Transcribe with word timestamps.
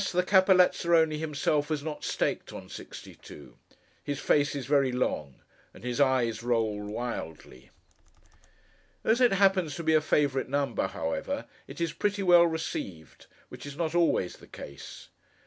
the 0.13 0.23
Capo 0.23 0.55
Lazzarone 0.55 1.11
himself 1.19 1.67
has 1.67 1.83
not 1.83 2.03
staked 2.03 2.51
on 2.51 2.69
sixty 2.69 3.13
two. 3.13 3.55
His 4.03 4.19
face 4.19 4.55
is 4.55 4.65
very 4.65 4.91
long, 4.91 5.35
and 5.75 5.83
his 5.83 6.01
eyes 6.01 6.41
roll 6.41 6.81
wildly. 6.83 7.69
As 9.03 9.21
it 9.21 9.33
happens 9.33 9.75
to 9.75 9.83
be 9.83 9.93
a 9.93 10.01
favourite 10.01 10.49
number, 10.49 10.87
however, 10.87 11.45
it 11.67 11.79
is 11.79 11.93
pretty 11.93 12.23
well 12.23 12.47
received, 12.47 13.27
which 13.49 13.63
is 13.67 13.77
not 13.77 13.93
always 13.93 14.37
the 14.37 14.47
case. 14.47 15.09